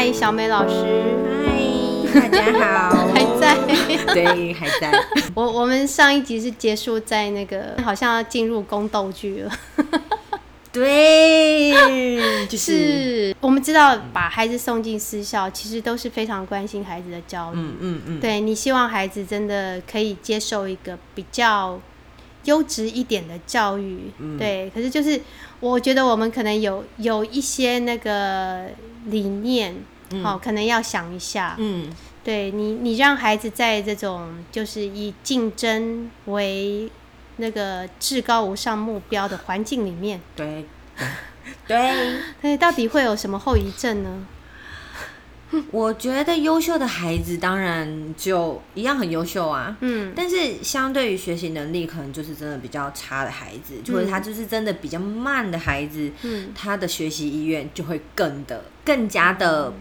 [0.00, 0.84] 嗨，小美老师，
[2.14, 3.56] 嗨，大家好， 还在？
[4.14, 4.92] 对，还在。
[5.34, 9.50] 我我们上一集是结束在那个，好像要进入宫斗剧了。
[10.72, 11.72] 对，
[12.46, 17.56] 就是是我们知道，把孩子送进私校，其实都是非常关心孩子的教育。
[17.56, 21.76] 嗯嗯嗯，对你希望孩子真的可以接受一个比较
[22.44, 24.70] 优质一点的教育，嗯对。
[24.72, 25.20] 可是就是
[25.58, 28.66] 我觉得我们可能有有一些那个
[29.10, 29.74] 理念，
[30.22, 31.54] 好、可能要想一下。
[31.58, 31.90] 嗯。
[32.24, 36.90] 对你，你让孩子在这种就是以竞争为
[37.36, 40.66] 那个至高无上目标的环境里面，对。
[41.66, 44.26] 对，对， 到底会有什么后遗症呢？
[45.70, 49.76] 我觉得优秀的孩子当然就一样很优秀啊。
[49.80, 50.12] 嗯。
[50.14, 56.50] 但是相对于学习能力，可能就是真的比较差的孩子，或者他就是真的比较慢的孩子，嗯。
[56.54, 59.72] 他的学习意愿就会更的更加的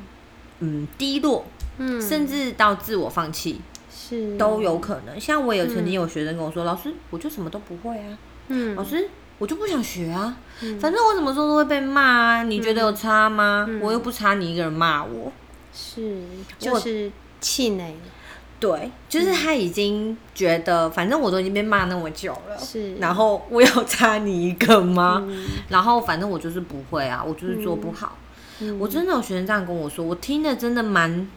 [0.59, 1.45] 嗯低落，
[1.77, 3.61] 嗯，甚至到自我放弃
[3.93, 4.37] 是。
[4.37, 5.19] 都有可能。
[5.19, 8.75] 像我有曾经有学生跟我说：“老师，我就什么都不会啊。”嗯。
[8.75, 10.37] 老师，我就不想学啊，
[10.79, 13.67] 反正我怎么做都会被骂啊，你觉得有差吗？
[13.81, 15.31] 我又不差你一个人骂我。
[15.77, 16.23] 是
[16.57, 17.93] 就是气馁，
[18.59, 22.95] 对，就是他已经觉得，反正我都已经被骂那么久了，是。
[22.95, 25.23] 然后我有差你一个吗？
[25.69, 28.17] 然后反正我就是不会啊，我就是做不好。
[28.59, 28.79] 嗯。
[28.79, 31.29] 我真的有学生这样跟我说，我听了真的蛮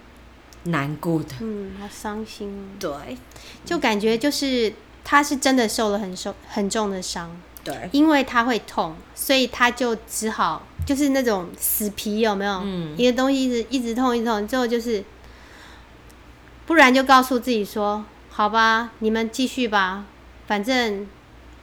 [0.64, 1.28] 难过的。
[1.40, 3.18] 嗯，好伤心哦，对。
[3.66, 4.72] 就感觉就是
[5.04, 12.62] 他是真的受了很受很重的伤，对，因为他会痛，所以他就只好就是那种死皮有没有？
[12.64, 15.04] 嗯一个东西一直一直痛一直痛，最后就是，
[16.66, 20.04] 不然就告诉自己说，好吧，你们继续吧，
[20.48, 21.06] 反正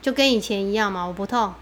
[0.01, 1.53] 就跟以前一样嘛，我不痛，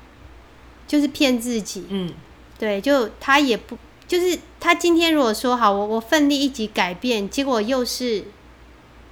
[0.85, 1.87] 就是骗自己。
[1.89, 2.13] 嗯
[2.59, 3.75] 对，就他也不，
[4.07, 8.25] 就是他今天如果说好，我我奋力一起改变，结果又是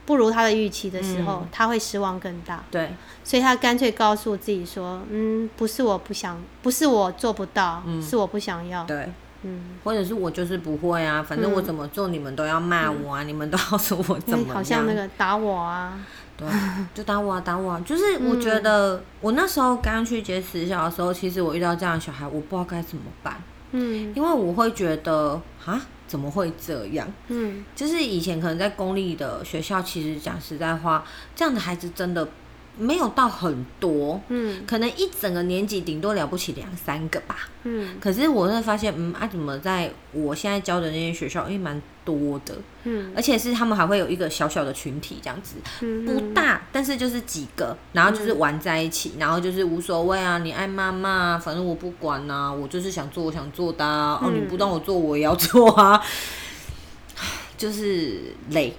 [0.05, 1.47] 不如他的预期的时候，嗯。
[1.51, 2.63] 他会失望更大。
[2.69, 2.93] 对，
[3.23, 8.83] 所以他干脆告诉自己说，嗯，不是我不想，不是我做不到，是我不想要。
[8.83, 9.09] 嗯对。
[9.45, 15.99] 嗯，或者是我就是不会啊，反正我怎么做你们都要骂我啊，你们都要说我怎么好像那个打我啊，
[16.37, 16.47] 对，
[16.93, 17.83] 就打我啊， 打我啊！
[17.85, 23.35] 就是我觉得我那时候刚去接私校的时候，其实我遇到这样的小孩，我不知道该怎么办，
[23.73, 27.07] 嗯因为我会觉得啊，怎么会这样？
[27.27, 31.03] 嗯就是以前可能在公立的学校，其实讲实在话，
[31.35, 32.27] 这样的孩子真的
[32.77, 34.63] 没有到很多，嗯。
[34.65, 37.49] 可能一整个年级顶多了不起两三个吧。
[37.63, 37.95] 嗯。
[37.99, 43.11] 可是我会发现，嗯啊，怎么在我现在教的那些学校，因为蛮多的，嗯。
[43.15, 56.01] 而且是他们还会有一个小小的群体这样子，嗯，不大，但是就是几个，然后就是玩在一起，然后就是无所谓啊，你爱骂骂，反正我不管呐、我就是想做我想做的啊，哦，你不让我做，我也要做啊，
[57.57, 58.73] 就是累，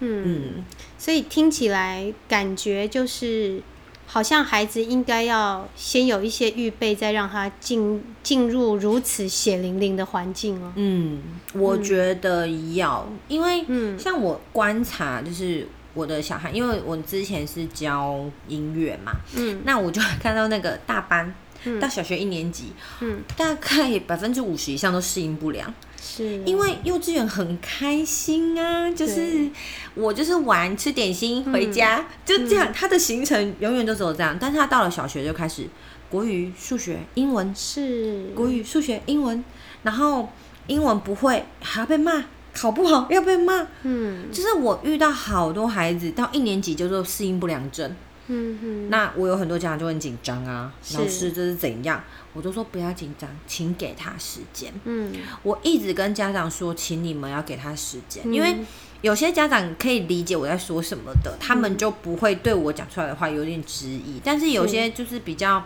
[0.00, 0.64] 嗯，嗯，
[0.98, 3.62] 所以听起来感觉就是。
[4.06, 10.70] 好像孩子应该要先有一些预备，再让他进进入如此血淋淋的环境哦。
[10.76, 11.22] 嗯，
[11.54, 21.34] 我觉得要，因为嗯像我观察，就是我的小孩，因为我之前是教音乐嘛，嗯那我就看到那个大班。
[21.66, 25.72] 嗯到小学一年级，嗯，大概百分之五十以上都适应不良，
[26.04, 26.42] 是。
[26.44, 29.48] 因为幼稚园很开心啊，就是
[29.94, 34.36] 我就是玩吃点心回家，就这样，他的行程永远都只有这样。
[34.38, 35.66] 但是他到了小学就开始
[36.10, 38.26] 国语、数学、英文，是。
[38.34, 39.42] 国语、数学、英文，
[39.82, 40.28] 然后
[40.66, 43.66] 英文不会还要被骂，考不好要被骂。
[43.82, 44.30] 嗯。
[44.30, 47.96] 就是我遇到好多孩子到一年级就做适应不良症，
[48.28, 52.02] 嗯哼那我有很多家长就很紧张啊，老师这是怎样？
[52.32, 54.72] 我都说不要紧张，请给他时间。
[54.84, 55.12] 嗯
[55.42, 58.56] 我一直跟家长说，请你们要给他时间，嗯因为
[59.02, 64.20] 有些家长可以理解我在说什么的，他们就不会对我讲出来的话有点质疑。
[64.24, 65.62] 但是有些就是比较，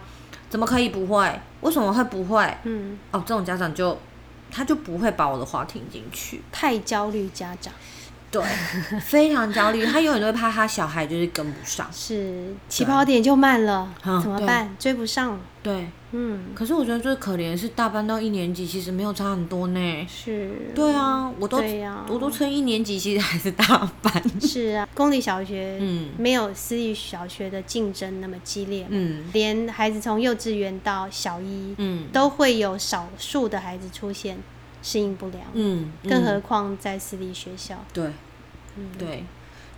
[0.50, 1.40] 怎么可以不会？
[1.60, 2.56] 为什么会不会？
[2.64, 3.96] 嗯，哦，这种家长就
[4.50, 7.72] 他就不会把我的话听进去，太焦虑家长
[8.30, 8.42] 对，
[9.00, 11.88] 非常焦虑，他永远都会怕他小孩就是跟不上。
[11.92, 14.74] 是起跑点就慢了，怎么办？
[14.78, 15.40] 追不上了。
[15.62, 20.06] 对，嗯，可是我觉得最可怜的是大班到一年级其实没有差很多呢。
[20.08, 20.50] 是。
[20.74, 21.62] 对啊，我都
[22.08, 24.12] 我都称一年级其实还是大班。
[24.40, 34.38] 是啊，公立小学嗯没有私立小学的竞争那么激烈，嗯连孩子从幼稚园到小一，嗯都会有少数的孩子出现
[34.82, 37.84] 适应不了，嗯，更何嗯况在私立学校。
[37.92, 38.10] 对
[38.76, 38.88] 嗯。
[38.98, 39.24] 对，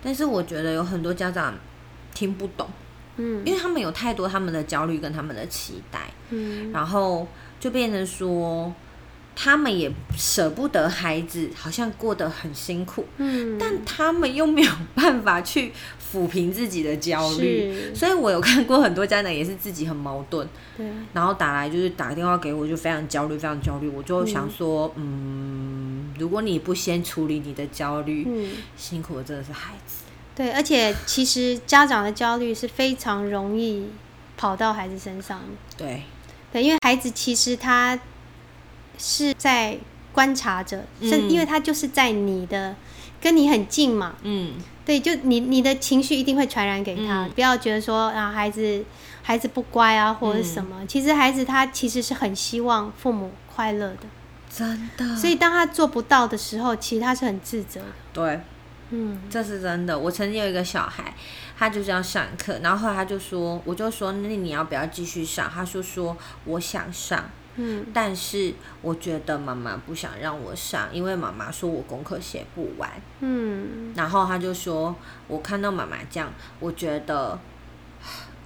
[0.03, 1.55] 但是我觉得有很多家长
[2.13, 2.67] 听不懂，
[3.17, 3.43] 嗯。
[3.45, 6.71] 因为他们有太多他们的焦虑跟他们的期待，嗯。
[6.71, 7.27] 然后
[7.59, 8.73] 就变成说，
[9.35, 15.71] 他们也舍不得孩子，好像过得很辛苦，嗯，但他们又没有办法去
[16.11, 20.47] 抚平自己的焦虑，是，所以我有看过很多家长也是自己很矛盾，
[20.77, 23.87] 对，然后打来就是打个电话给我，就非常焦虑，非常焦虑。
[23.89, 28.51] 我就想说，嗯，如果你不先处理你的焦虑，嗯。
[28.75, 30.03] 辛苦的真的是孩子。
[30.35, 33.87] 对，而且其实家长的焦虑是非常容易
[34.35, 35.45] 跑到孩子身上的。
[35.77, 36.03] 对，
[36.51, 37.97] 对，因为孩子其实他
[39.01, 39.77] 是在
[40.13, 42.75] 观察着，甚、嗯因为他就是在你的
[43.19, 44.13] 跟你很近嘛。
[44.21, 44.53] 嗯，
[44.85, 48.85] 对，就你你的情绪一定会传染给他，嗯不要觉得说啊孩子
[49.23, 54.03] 孩子不乖啊或者什么，其实孩子他其实是很希望父母快乐的，
[54.49, 55.15] 真的。
[55.15, 57.87] 所以当他做不到的时候，其实他是很自责的。
[58.13, 58.39] 对，
[58.91, 59.97] 嗯这是真的。
[59.97, 61.13] 我曾经有一个小孩，
[61.57, 65.49] 他就是要上课，然后后来他就说，我就说，那你要不要继续上？
[65.49, 67.85] 他就说我想上，嗯。
[67.93, 72.89] 但是我觉得妈妈不想让我上，因为妈妈说我功课写不完。
[73.19, 73.93] 嗯。
[73.95, 74.95] 然后他就说，
[75.27, 77.37] 我看到妈妈这样，我觉得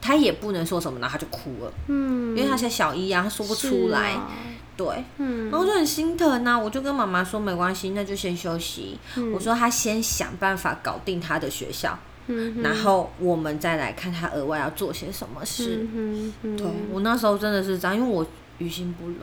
[0.01, 4.11] 他也不能说什么，然后他就哭了，嗯，因为他才小一啊，他说不出来。
[4.11, 4.31] 是啊。
[4.77, 5.49] 对，嗯。
[5.49, 8.99] 然后我就很心疼呐、我就跟妈妈说没关系，那就先休息。
[9.15, 9.31] 嗯。
[9.31, 11.97] 我说他先想办法搞定他的学校，
[12.27, 15.87] 嗯然后我们再来看他额外要做些什么事。
[15.93, 18.25] 嗯嗯对我那时候真的是这样，因为我
[18.57, 19.19] 于心不忍。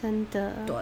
[0.00, 0.76] 真的对，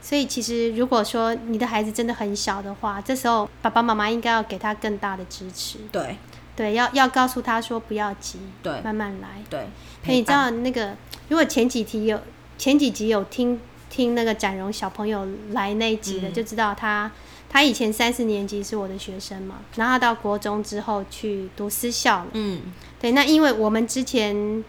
[0.00, 6.16] 所以其实如果说你的孩子真的很小的话，这时候爸爸妈妈应该要给他更大的支持，对，
[6.56, 9.28] 对，要要告诉他说不要急，对慢慢来。
[9.50, 9.60] 对。
[9.60, 10.96] 哎，你知道那个，
[11.28, 12.18] 如果前几题有
[12.56, 13.60] 前几集有听
[13.90, 17.10] 听那个展荣小朋友来那一集的，嗯就知道他
[17.50, 22.30] 他以前三四年级是我的学生嘛，然后他到国中之后去读私校了。
[22.32, 22.62] 嗯
[22.98, 24.64] 对，那因为我们之前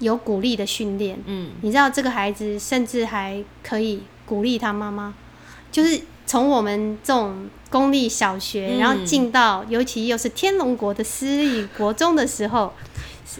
[0.00, 5.14] 有鼓励的训练，嗯，你知道这个孩子甚至还可以鼓励他妈妈，
[5.70, 8.78] 就是从我们这种公立小学，嗯。
[8.78, 12.72] 然后进到尤其又是天龙国的私立国中的时候，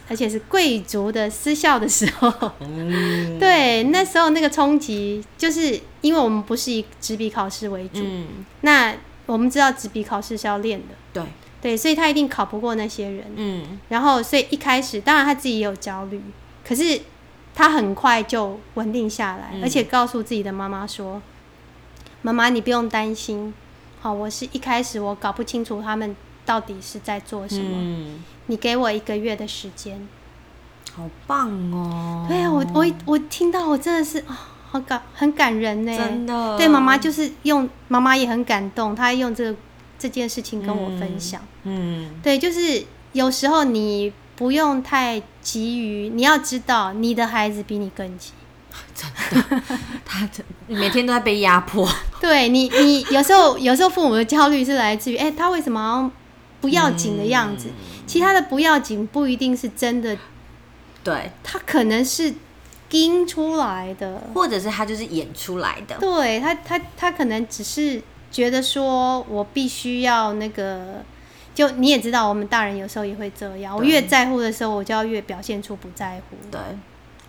[0.08, 3.38] 而且是贵族的私校的时候，嗯。
[3.40, 8.26] 对，那时候那个冲击，就是因为我们不是以纸笔考试为主，嗯，
[8.60, 8.94] 那
[9.26, 11.22] 我们知道纸笔考试是要练的，对，
[11.62, 13.78] 对，所以他一定考不过那些人，嗯。
[13.88, 16.20] 然后所以一开始，当然他自己也有焦虑，
[16.64, 17.00] 可是
[17.55, 19.62] 他很快就稳定下来，嗯。
[19.62, 21.20] 而且告诉自己的妈妈说
[22.22, 23.52] ：“妈妈，你不用担心，
[24.00, 30.08] 好，我是一开始我搞不清楚他们到底是在做什么，嗯，你给我一个月的时间。
[30.96, 32.25] 好棒哦！
[32.28, 36.56] 对啊，我我我听到我真的是啊、好感很感人呢，真的。
[36.56, 39.58] 对妈妈就是用妈妈也很感动，她用这个
[39.99, 41.43] 这件事情跟我分享。
[41.64, 42.10] 嗯。
[42.22, 48.32] 对，就是有时候你不用太急于，你要知道你的孩子比你更急。
[50.04, 51.88] 他真每天都在被压迫，
[52.20, 56.10] 对你，你有时候有时候父母的焦虑是来自于，哎、他为什么好像
[56.60, 57.69] 不要紧的样子？
[58.06, 60.16] 其他的不要紧不一定是真的，
[61.04, 62.34] 对，他可能是
[62.88, 64.28] 盯出来的。
[64.34, 68.02] 或者是他就是演出来的，对他，他他可能只是
[68.32, 71.04] 觉得说我必须要那个。
[71.54, 73.76] 就你也知道，我们大人有时候也会这样。
[73.76, 76.36] 我越在乎的时候，我就要越表现出不在乎。
[76.50, 76.60] 对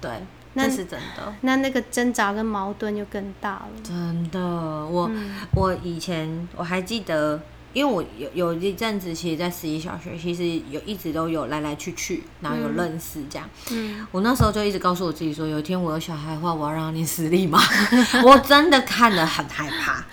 [0.01, 0.12] 对，
[0.54, 1.33] 那是真的。
[1.42, 3.68] 那那个挣扎跟矛盾就更大了。
[3.83, 7.40] 真的，我、嗯我以前我还记得，
[7.73, 13.50] 因为我有有一阵子，其实，在十一小学，其实有一直都有来来去去，然后有认识这样。
[13.71, 17.59] 嗯，我那时候就一直告诉我自己说，有一天我有小孩的话，我要让他念私立嘛。
[18.23, 20.04] 我真的看了很害怕，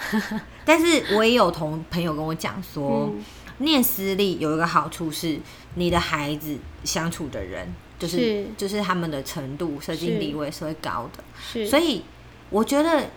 [0.65, 3.25] 但是我也有同朋友跟我讲说，嗯
[3.59, 5.39] 念私立有一个好处是，
[5.75, 7.67] 你的孩子相处的人，
[7.99, 8.47] 就是是。
[8.57, 11.67] 就是他们的程度、社经是地位是会高的。
[11.67, 12.03] 所以
[12.51, 13.11] 我觉得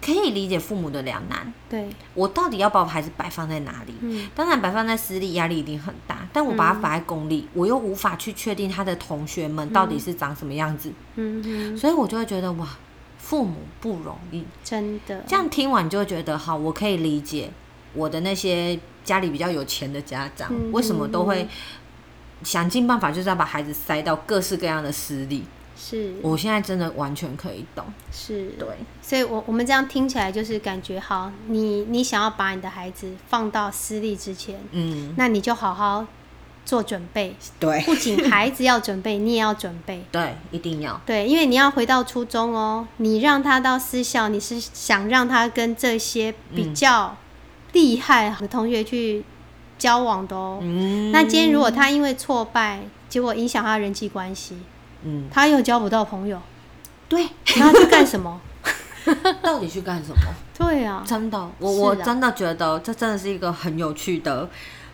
[0.00, 1.52] 可以理解父母的两难。
[1.68, 3.94] 对，我到底要把我孩子摆放在哪里？
[4.00, 4.28] 嗯。
[4.34, 12.68] 当然，摆放在私立压力一定很大，但我把它摆在公立，我又无法去确定他的同学们到底是长什么样子，嗯哼，所以我就会觉得哇，
[13.18, 14.44] 父母不容易。
[14.62, 17.50] 真的，这样听完就会觉得，好，我可以理解
[17.96, 21.48] 我的那些家里比较有钱的家长、嗯为什么都会
[22.42, 25.44] 想尽办法，就是要把孩子塞到各式各样的私立。
[25.78, 27.84] 是我现在真的完全可以懂。
[28.10, 28.66] 是，对，
[29.02, 36.06] 所以我我们这样听起来就是感觉好，你你想要把你的孩子放到私立之前，嗯，那你就好好
[36.64, 40.02] 做准备，对，不仅孩子要准备，你也要准备。
[40.10, 40.98] 对，一定要。
[41.04, 47.16] 对，因为你要回到初中哦，你让他到私校，你是想让他跟这些比嗯较
[47.76, 49.22] 厉害的同学去
[49.76, 50.58] 交往的哦。
[50.62, 54.56] 嗯，那今天如果他因为挫败，结果影响他人际关系，
[55.02, 56.40] 嗯，他又交不到朋友，
[57.06, 57.28] 对，
[57.58, 58.40] 那他去干什么？
[59.42, 60.16] 到底去干什么？
[60.58, 64.48] 对啊，真的，我我真的觉得这真的是一个很有趣的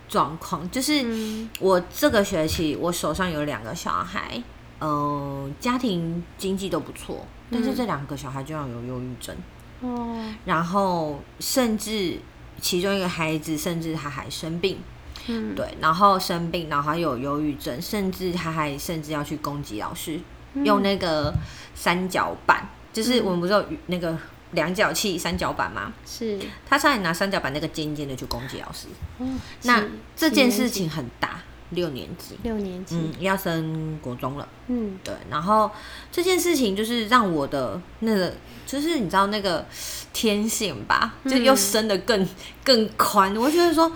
[0.08, 1.48] 状况，就是嗯。
[1.60, 4.42] 我这个学期我手上有两个小孩，
[4.80, 9.36] 呃，家庭经济都不错，但是这两个小孩居然有忧郁症，
[9.82, 12.18] 哦，然后甚至
[12.62, 14.78] 其中一个孩子甚至他还生病，
[15.26, 20.20] 嗯，对，然后生病，然后还有忧郁症，甚至他还甚至要去攻击老师，
[20.54, 20.64] 嗯。
[20.64, 21.34] 用那个
[21.74, 24.16] 三角板，就是我们不是有那个
[24.52, 25.92] 量角器三角板吗？
[26.06, 28.86] 是，他差点拿三角板那个尖尖的去攻击老师。
[29.18, 29.26] 哦
[29.64, 29.82] 那
[30.14, 31.40] 这件事情很大，
[31.70, 34.48] 六年级，六年级，嗯，要升国中了。
[34.68, 34.98] 嗯。
[35.02, 35.70] 对，然后
[36.12, 38.34] 这件事情就是让我的那个，
[38.66, 39.66] 就是你知道那个
[40.12, 42.28] 天性吧，就又嗯伸得更
[42.64, 43.34] 更宽。
[43.36, 43.90] 我觉得说，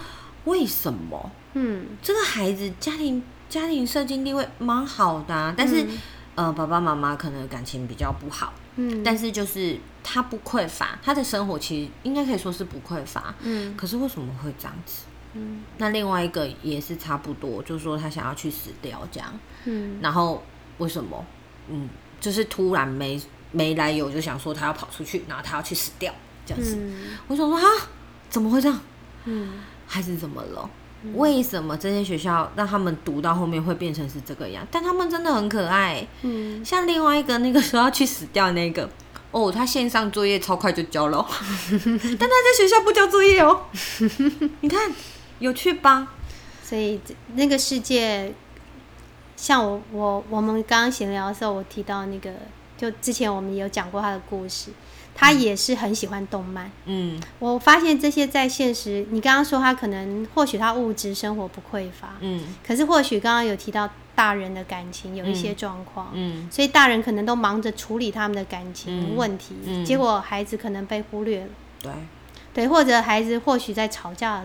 [0.45, 5.99] 为什么嗯这个孩子家庭家庭社经地位蛮好的、啊，但是、嗯
[6.37, 13.35] 呃，爸爸妈妈可能感情比较不好，嗯，但是就是他不匮乏，他的生活其实应该可以说是不匮乏。
[13.41, 15.05] 嗯可是为什么会这样子？
[15.35, 19.33] 嗯那另外一个也是差不多，就是说他想要去死掉这样，
[19.65, 20.43] 嗯然后
[20.79, 21.25] 为什么？
[21.69, 21.89] 嗯，
[22.21, 23.21] 就是突然没
[23.53, 26.13] 没来由就想说他要跑出去，然后他要去死掉
[26.45, 26.77] 这样子。
[26.77, 27.65] 嗯我想说啊，
[28.29, 28.81] 怎么会这样？
[29.25, 30.69] 嗯孩子怎么了？
[31.15, 34.67] 为什么这些学校让他们读到后面会变成是这个样？
[34.73, 38.89] 但他们真的很可爱，嗯，像另外一个那个说要去死掉的那个，
[39.31, 41.27] 哦，他线上作业超快就交了哦，
[41.71, 43.67] 但他在学校不交作业哦。
[44.63, 44.91] 你看
[45.39, 46.09] 有趣吧？
[46.65, 47.01] 所以
[47.35, 48.35] 那个世界，
[49.37, 52.31] 像我我我们刚刚闲聊的时候，我提到那个，
[52.77, 54.71] 就之前我们有讲过他的故事，
[55.15, 56.71] 他也是很喜欢动漫。
[56.85, 57.21] 嗯。
[57.39, 62.45] 我发现这些在现实，你刚刚说他可能或许他物质生活不匮乏，嗯。
[62.67, 66.49] 可是或许刚刚有提到大人的感情有一些状况，嗯。
[66.51, 69.17] 所以大人可能都忙着处理他们的感情嗯。
[69.17, 69.85] 问题，嗯。
[69.85, 71.49] 结果孩子可能被忽略了。
[71.81, 71.93] 对，
[72.53, 74.43] 对，或者孩子或许在吵架，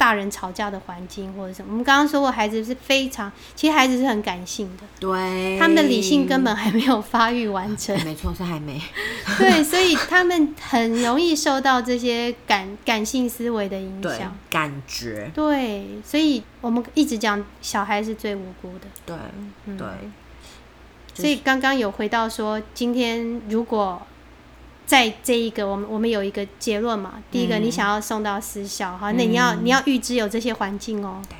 [0.00, 1.68] 大人吵架的环境或者什么。
[1.70, 7.94] 我们刚刚说过，孩子是非常，其实孩子是很感性的，对，他们的理性根本还没有发育完成。
[8.02, 8.80] 没错是还没，
[9.36, 14.34] 对，所以他们很容易受到这些感感性思维的影对响。
[14.48, 18.86] 感觉，对，所以我们一直讲小孩是最无辜的。
[19.04, 19.16] 对
[19.66, 19.86] 嗯对，
[21.12, 24.00] 所以刚刚有回到说，今天如果
[24.90, 27.62] 在这一个我们我们有一个结论嘛，第一个嗯。
[27.62, 29.60] 你想要送到私校，哈，那你要、嗯。
[29.62, 31.22] 你要预知有这些环境哦。
[31.28, 31.36] 对。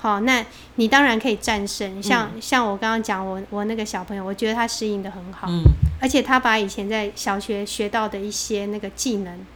[0.00, 2.02] 好，那你当然可以战胜。
[2.02, 2.42] 像、嗯。
[2.42, 5.62] 像我刚刚讲，我我那个小朋友，我觉得他适应的很好，嗯。
[5.98, 9.46] 而且他把以前在小学学到的一些那个技能，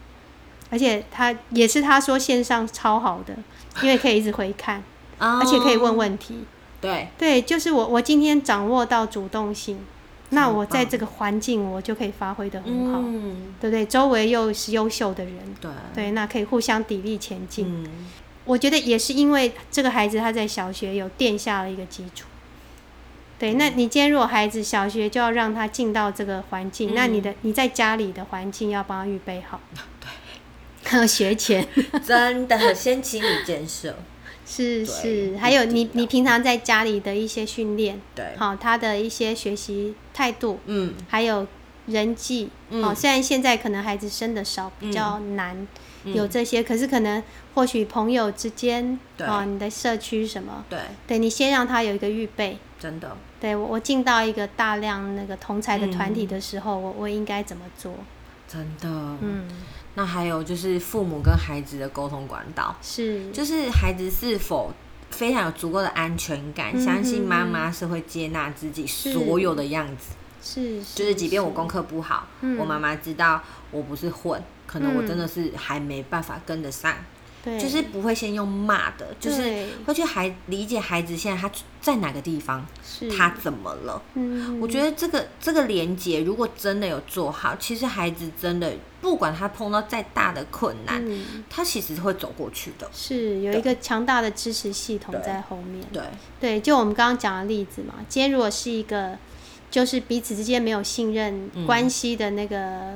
[0.71, 3.37] 而且他也是他说线上超好的，
[3.83, 4.83] 因为可以一直回看，
[5.19, 6.47] 而而且可以问问题。
[6.81, 9.81] 对，对，就是我我今天掌握到主动性，
[10.35, 13.87] 那我在这个环境我就可以发挥的很好，嗯，对不对？
[13.87, 17.67] 周围又是优秀的人，对，对，那可以互相砥砺前进。
[17.69, 18.07] 嗯，
[18.45, 22.26] 我觉得也是因为这个孩子他在小学有垫下了一个基础。
[23.38, 29.61] 对，那你今天如果孩子小学就要让他进到这个环境，那你的你在家里的环境要帮他预备好。
[30.85, 31.67] 对，学前。
[32.07, 33.97] 真的先请你建设，
[34.47, 41.47] 是是，还有你你平常在家里的一些训练，对，好，他的一些学习态度，嗯还有
[41.87, 45.57] 人际，嗯哦，虽然现在可能孩子生的少，比较难、
[46.05, 47.23] 嗯有这些，可是可能
[47.55, 52.59] 或许朋友之间，对哦，你的社区什么，对，对你先让他有一个预备。
[52.79, 57.95] 真的，对我，我进到一个大量那个同才的团嗯体的时候，我我应该怎么做？
[58.55, 59.49] 真的，嗯，
[59.97, 64.73] 那还有就是父母跟孩子的沟通管道，是，就是孩子是否
[65.11, 72.57] 非常有足够的安全感，嗯相信妈妈是会接纳自己所有的样子，是，就是即便我功课不好，嗯。
[72.59, 73.43] 我妈妈知道
[73.73, 75.07] 我不是混，可能我嗯。
[75.09, 76.95] 真的是还没办法跟得上，
[77.45, 84.03] 对，就是不会先用骂的，就是会去孩理解孩子现在他在哪个地方，是他怎么了。
[84.15, 88.73] 嗯，我觉得这个这个连接，如果真的有做好，其实孩子真的
[89.03, 92.89] 不管他碰到再大的困难，嗯，他其实会走过去的。
[92.93, 95.85] 是有一个强大的支持系统在后面。
[95.93, 96.03] 对，
[96.41, 99.19] 对，就我们刚刚讲的例子嘛，今天如果是一个
[99.71, 102.95] 就是彼此之间没有信任嗯关系的那个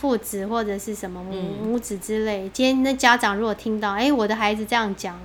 [0.00, 1.68] 父子或者是什么母、嗯。
[1.68, 5.20] 母子之类，今天那家长如果听到，哎、我的孩子这样讲，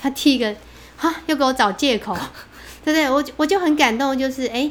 [0.00, 0.54] 他第一个
[0.96, 2.12] 哈又给我找借口，
[2.84, 3.08] 对不对？
[3.08, 4.70] 我就我就很感动，就是哎、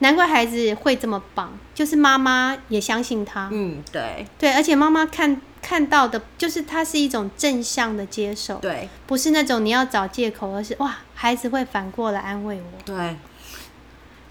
[0.00, 4.26] 难怪孩子会这么棒，就是妈妈也相信他，嗯，对。
[4.38, 8.88] 对，而且妈妈看看到的，就是他是一种正向的接受，对。
[9.06, 12.82] 不是那种你要找借口，而是哇，孩子会反过来安慰我。
[12.84, 13.16] 对。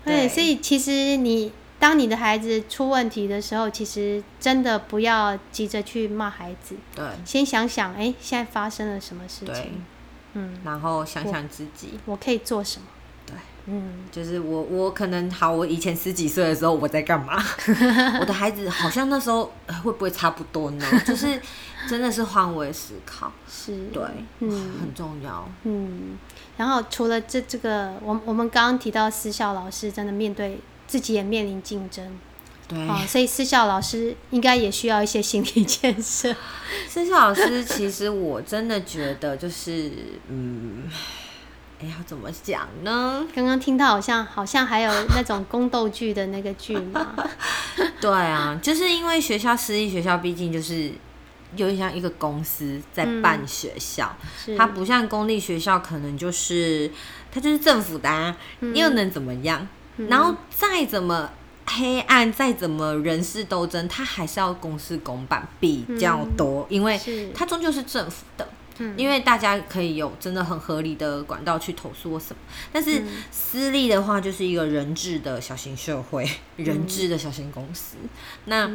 [0.04, 0.30] 对，对。
[0.30, 1.52] 所以其实你
[1.86, 7.06] 当你的孩子出问题的时候，其实真的不要急着去骂孩子，对。
[7.24, 9.54] 先想想，哎、现在发生了什么事对。
[9.54, 9.86] 情？，
[10.34, 12.88] 嗯，然后想想自己，我可以做什么？
[13.28, 13.36] 对，
[13.68, 17.40] 嗯，就是我我可能好，我以前十几岁的时候我在干嘛？
[18.20, 20.86] 我的孩子好像那时候呃会不会差不多呢？
[21.06, 21.40] 就是
[21.88, 24.02] 真的是换位思考，是，对，
[24.40, 24.50] 嗯。
[24.82, 25.48] 很重要。
[25.66, 26.18] 嗯，
[26.58, 32.18] 然后除了这这个，我我们刚刚提到私校老师真的面对自己也面临竞争
[32.68, 36.36] 对，啊、所以私校老师应该也需要一些心理建设。
[36.90, 39.92] 私校老师，其实我真的觉得就是，
[40.30, 40.90] 嗯，
[41.80, 43.24] 哎，要怎么讲呢？
[43.36, 47.16] 刚刚听到好像好像还有那种宫斗剧的那个剧嘛，
[48.02, 50.92] 对啊，就是因为学校私立学校，毕竟就是
[51.56, 56.90] 有点像一个公司在办学校，是它不像公立学校，可能就是
[57.32, 58.36] 它就是政府的、啊，
[58.74, 59.68] 又能怎么样？
[59.98, 61.30] 然后再怎么
[61.66, 67.30] 黑暗，再怎么人事斗争，它还是要公事公办比较多，因为是。
[67.34, 68.48] 它终究是政府的。
[68.78, 68.94] 嗯。
[68.98, 72.38] 因为大家可以有真的很合理的管道去投诉或什么，
[72.72, 73.08] 但是嗯。
[73.32, 77.96] 私立的话就是一个人治的小型社会，人治的小型公司。
[78.46, 78.70] 那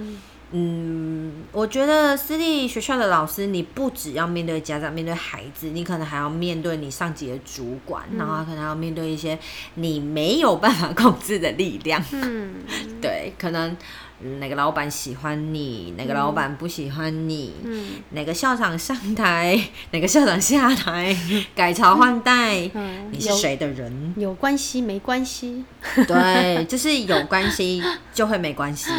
[0.52, 9.38] 嗯，我觉得私立学校的老师，你不只要面对家长、面对孩子，你可能还要面对你上级的主管，然后可能还要面对一些
[9.75, 12.02] 你没有办法控制的力量。
[12.12, 12.54] 嗯，
[13.00, 13.76] 对，可能
[14.23, 19.57] 嗯哪个老板喜欢你，哪个老板不喜欢你，嗯哪个校长上台，
[19.92, 21.16] 哪个校长下台，
[21.54, 22.69] 改朝换代，
[23.12, 24.14] 你是谁的人？
[24.16, 25.64] 有关系没关系？
[26.09, 27.80] 对，就是有关系
[28.12, 28.90] 就会没关系。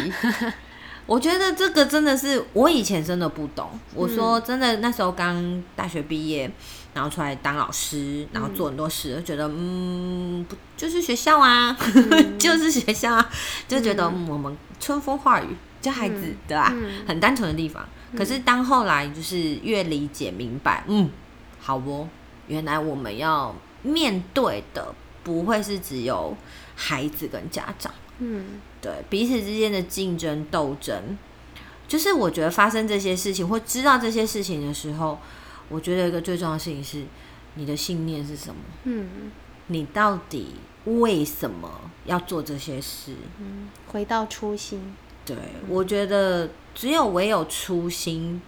[1.06, 3.68] 我觉得这个真的是我以前真的不懂。
[3.94, 6.50] 我说真的，那时候刚大学毕业，
[6.94, 11.76] 然后出来当老师，然后做很多事，就觉得嗯，不就是学校啊，
[12.38, 13.30] 就是学校啊，
[13.66, 15.48] 就觉得、嗯、我们春风化雨
[15.80, 16.70] 教孩子，对吧？
[16.72, 17.86] 嗯很单纯的地方。
[18.16, 21.10] 可是当后来就是越理解明白，嗯，
[21.58, 22.08] 好哦，
[22.46, 26.36] 原来我们要面对的不会是只有
[26.76, 27.92] 孩子跟家长。
[28.18, 31.16] 嗯对彼此之间的竞争斗争，
[31.88, 35.18] 就是我觉得发生这些事情或知道这些事情的时候，
[35.70, 37.04] 我觉得一个最重要的事情是
[37.54, 38.56] 你的信念是什么？
[38.84, 39.32] 嗯
[39.68, 43.12] 你到底为什么要做这些事？
[43.38, 44.94] 嗯，回到初心。
[45.24, 45.36] 对
[45.68, 48.42] 我觉得只有唯有初心，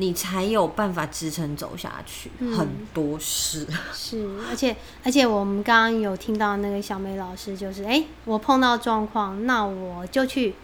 [0.00, 2.30] 你才有办法支撑走下去。
[2.38, 10.54] 嗯很多事， 是，而且而且我们刚刚有听到那个小美老师，就是哎、诶我碰到状况，那我就去，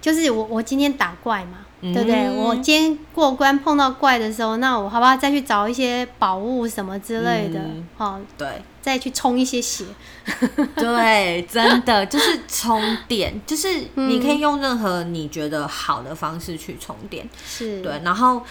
[0.00, 2.26] 就是我我今天打怪嘛，对不对？
[2.26, 8.48] 嗯我今天过关碰到怪的时候，那我好不好再去找一些宝物什么之类的，嗯好、对。
[8.82, 9.84] 再去充一些血。
[10.74, 17.28] 对，真的就是充电， 就是你可以用任何你觉得好的方式去充电。
[17.46, 18.42] 是，对，然后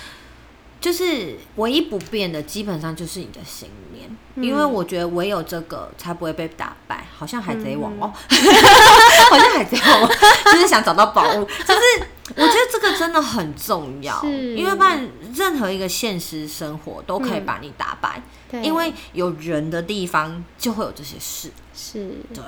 [0.80, 7.08] 就是唯一不变的，基本上就是你的信念，因为我觉得唯有这个才不会被打败。
[7.18, 8.14] 好像海贼王哦，
[9.32, 10.10] 好像海贼王哦，
[10.54, 11.82] 就是想找到宝物，就是
[12.36, 14.56] 我觉得这个真的很重要，是。
[14.56, 21.52] 因为不然任何一个现实生活都可以把你打败，对，因为有人的地方就会有这些事。
[21.74, 22.12] 是。
[22.34, 22.44] 对，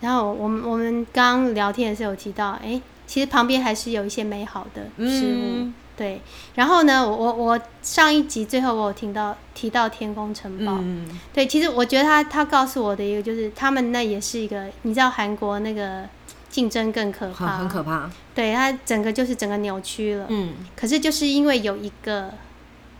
[0.00, 5.40] 然后我们我们刚刚聊天的时候有提到，哎、其实旁边还是有一些美好的事物。
[5.64, 6.22] 嗯对，
[6.54, 16.08] 然后呢，我我我上一集最后我有听到提到天空城堡，嗯，对，其实我觉得他他告诉我的一个就是，他们那也是一个，你知道韩国那个
[16.52, 18.10] 竞争更可很怕，很可怕。
[18.34, 20.26] 对，它整个就是整个扭曲了。
[20.28, 20.54] 嗯。
[20.76, 22.30] 可是就是因为有一个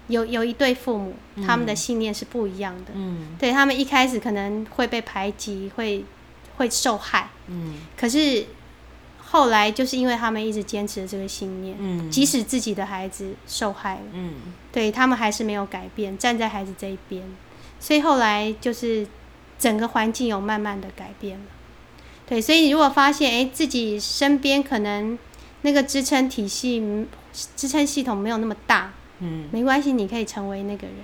[0.09, 1.15] 有有一对父母，
[1.47, 3.37] 他们的信念是不一样的，嗯。
[3.38, 6.03] 对他们一开始可能会被排挤，会
[6.57, 7.75] 会受害，嗯。
[7.95, 8.47] 可是
[9.23, 12.11] 后来就是因为他们一直坚持这个信念，嗯。
[12.11, 14.35] 即使自己的孩子受害了，嗯。
[14.73, 17.23] 对他们还是没有改变，站在孩子这一边，
[17.79, 19.07] 所以后来就是
[19.59, 21.45] 整个环境有慢慢的改变了。
[22.27, 25.19] 对，所以如果发现哎自己身边可能
[25.63, 27.07] 那个支撑体系、嗯
[27.57, 30.97] 支撑系统没有那么大，嗯，没关系，你可以成为那个人。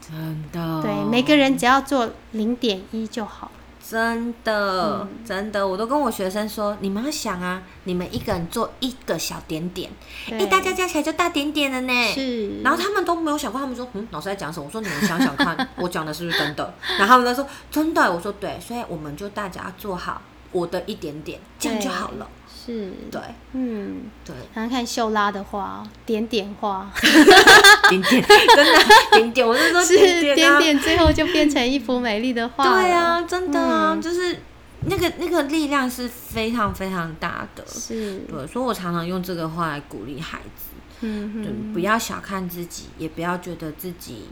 [0.00, 0.82] 真的。
[0.82, 3.50] 对，每个人只要做零点一就好。
[3.88, 9.88] 真的、嗯真的，我都跟我学生说，你们要想啊，你们一个人做一个小点点，
[10.28, 12.12] 对哎、大家加起来就大点点了呢。
[12.12, 14.66] 是，然后他们都没有想过，他们说，嗯，老师在讲什么？
[14.66, 16.74] 我说你们想想看， 我讲的是不是真的？
[16.98, 20.20] 然后他们都说真的，我说对，所以我们就大家做好
[20.52, 22.28] 我的一点点，这样就好了。
[22.48, 23.20] 是，对。
[23.52, 26.90] 嗯，对，然后看秀拉的话，点点画
[27.88, 32.64] 点点，真的点点，我是说是点点啊，点点，最后就变成一幅美丽的画。
[32.64, 34.00] 对，啊，真的啊，嗯。
[34.02, 34.38] 就是
[34.86, 37.64] 那个那个力量是非常非常大的。
[37.66, 44.26] 是，对，所以我常常用这个话来鼓励孩子，嗯就嗯，不要小看自己，也不要觉得自己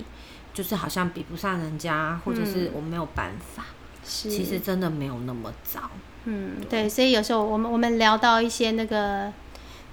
[0.53, 3.63] 就是好像比不上人家，或者是我没有办法。
[3.63, 3.69] 是，
[4.07, 5.91] 其实真的没有那么糟。
[6.25, 9.33] 嗯，对，所以有时候我们我们聊到一些那个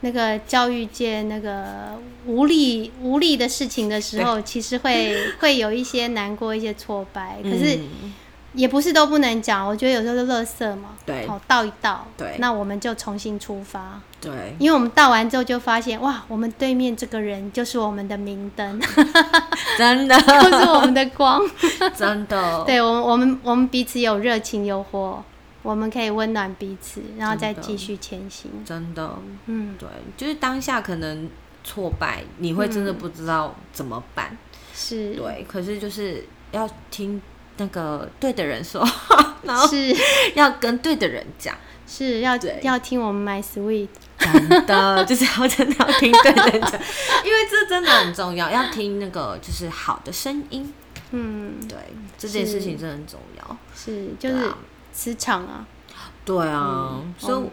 [0.02, 8.14] 那个教育界那个无力无力的事情的时候，其实会会有一些难过、一些挫败，可是嗯
[8.54, 9.68] 也不是都不能讲。
[9.68, 14.00] 我觉得有时候是垃圾嘛，对好倒一倒，对那我们就重新出发。
[14.22, 18.80] 对，因为我们倒完之后就发现，哇，我们对面这个人就是我们的明灯，
[19.78, 21.42] 真的 就是我们的光。
[21.98, 25.22] 真的，对我们，我们我们彼此有热情有火，
[25.62, 28.50] 我们可以温暖彼此，然后再继续前行。
[28.64, 31.30] 真的，嗯，对，就是当下可能
[31.66, 34.38] 挫败，你会真的不知道怎么办。
[34.74, 37.22] 是，对，可是就是要听
[37.58, 39.96] 那个对的人说话， 然后是。
[40.36, 41.56] 要跟对的人讲。
[41.86, 43.88] 是要要听我们 My Sweet，
[44.18, 46.72] 真的， 就是要真的要听对的人讲，
[47.24, 50.74] 因为这真的很重要，要听那个就是好的声音。
[51.12, 51.78] 嗯，对，
[52.18, 53.58] 这件事情真的很重要。
[53.76, 54.52] 是就是
[54.92, 55.68] 磁场啊，
[56.26, 57.44] 对啊，嗯所以、哦。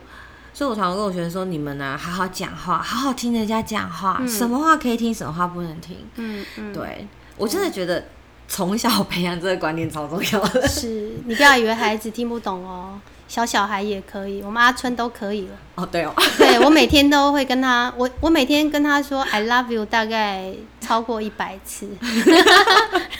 [0.54, 4.28] 所以我常常跟我学生说，你们呢、好好讲话，好好听人家讲话，嗯。
[4.28, 5.98] 什么话可以听，什么话不能听。
[6.14, 8.06] 嗯嗯，对我真的觉得
[8.52, 10.66] 从小培养这个观念超重要的。
[10.66, 15.56] 是你不要以为孩子听不懂哦，小小孩也可以，我们阿春都可以了。
[15.76, 21.88] 哦，对哦，对我每天都会跟他，我我每天跟他说 I love you 大概超过一百次，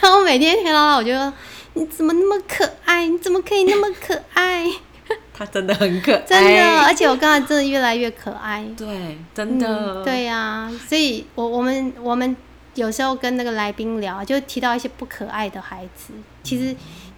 [0.01, 1.33] 然后每天看到他我就说
[1.75, 4.67] 你怎么那么可爱，你怎么可以那么可爱？
[5.33, 8.65] 他真的很可爱，真的，而且我刚才真的越来越可爱。
[8.77, 12.35] 对，真的，嗯、对呀、所以我我们我们
[12.75, 16.75] 有时候跟那个来宾聊，就提到一些不可爱的孩子，其实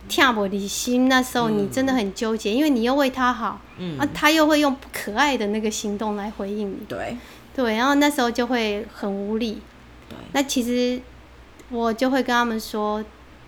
[0.08, 3.98] 跳我的心，那时候你真的很纠结，因为你又为他好，嗯。
[4.00, 7.18] 啊，他又会用不可爱的那个行动来回应你，对。
[7.56, 9.62] 对，然后那时候就会很无力。
[10.10, 10.18] 对。
[10.32, 11.00] 那其实
[11.70, 13.04] 我就会跟他们说，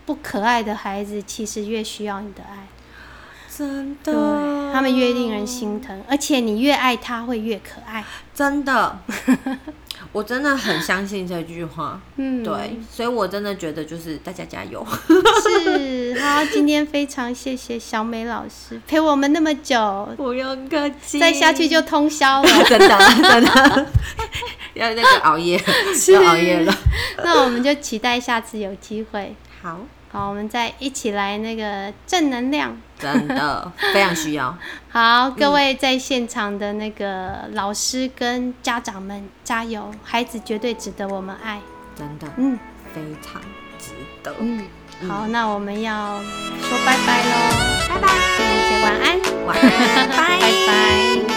[0.05, 2.67] 不可爱的孩子其实越需要你的爱，
[3.49, 8.05] 真的，对他们越令人心疼，而且你越爱他会越可爱。
[8.33, 8.99] 真的，
[10.15, 11.99] 我真的很相信这句话。
[12.15, 14.81] 嗯，对，所以我真的觉得就是大家加油。
[15.43, 22.49] 是，好，今天非常谢谢小美老师陪我们那么久，不用客气，再下去就通宵了。
[22.63, 23.87] 真的真的
[24.75, 25.61] 要那个熬夜，
[26.13, 26.73] 要熬夜了。
[27.17, 29.81] 那我们就期待下次有机会，好，
[30.13, 32.77] 好，我们再一起来那个正能量。
[33.13, 34.55] 真的 非常需要。
[34.89, 41.59] 好，各位在现场的那个老师跟家长们加油，孩子绝对值得我们爱。
[41.97, 42.57] 真的嗯
[42.93, 43.41] 非常
[43.77, 43.91] 值
[44.23, 44.33] 得。
[44.39, 44.65] 嗯，
[45.07, 46.19] 好，那我们要
[46.61, 47.31] 说拜拜喽，
[47.89, 48.07] 拜拜，
[48.69, 51.34] 姐晚安，晚安，拜 拜拜。